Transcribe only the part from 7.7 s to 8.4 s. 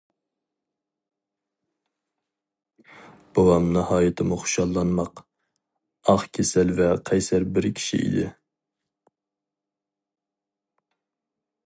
كىشى ئىدى.